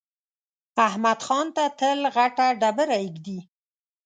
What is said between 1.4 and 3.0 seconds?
ته تل غټه ډبره